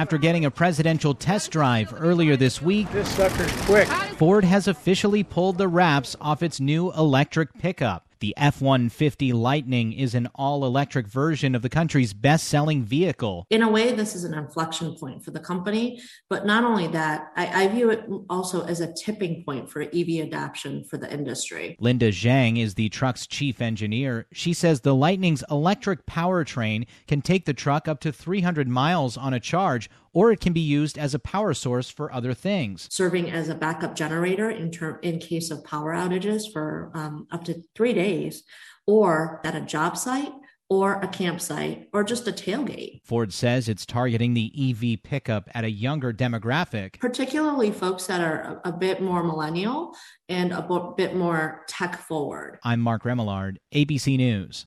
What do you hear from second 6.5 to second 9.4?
new electric pickup. The F 150